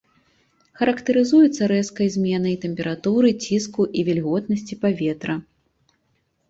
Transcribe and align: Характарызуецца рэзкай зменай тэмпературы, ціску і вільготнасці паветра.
Характарызуецца 0.79 1.61
рэзкай 1.73 2.07
зменай 2.15 2.55
тэмпературы, 2.65 3.29
ціску 3.45 3.83
і 4.01 4.09
вільготнасці 4.09 4.73
паветра. 4.87 5.35